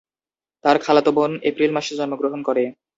[0.63, 2.63] তার খালাতো বোন এপ্রিল মাসে জন্মগ্রহণ করে।